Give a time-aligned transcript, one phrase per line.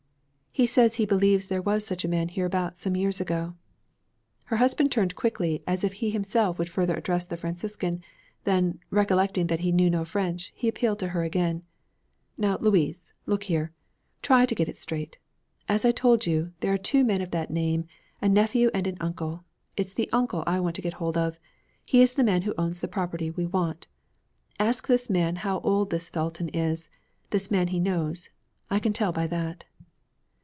[0.53, 3.55] 'He says he believes there was such a man hereabout some years ago.'
[4.47, 8.03] Her husband turned quickly as if he himself would further address the Franciscan;
[8.43, 11.63] then, recollecting that he knew no French, he appealed to her again.
[12.37, 13.71] 'Now Louise, look here.
[14.21, 15.17] Try to get it straight.
[15.69, 17.85] As I told you, there are two men of that name,
[18.21, 19.45] a nephew and an uncle.
[19.77, 21.39] It's the uncle I want to get hold of.
[21.85, 23.87] He is the man who owns the property we want.
[24.59, 26.89] Ask this man how old this Felton is,
[27.29, 28.31] this man he knows;
[28.69, 29.63] I can tell by that.'